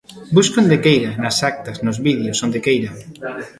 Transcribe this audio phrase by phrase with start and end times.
[0.35, 2.89] Busque onde queira, nas actas, nos vídeos, onde queira.